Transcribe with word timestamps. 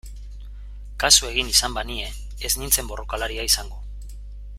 Kasu 1.03 1.27
egin 1.31 1.51
izan 1.51 1.75
banie 1.75 2.07
ez 2.49 2.53
nintzen 2.63 2.91
borrokalaria 2.93 3.45
izango... 3.51 3.83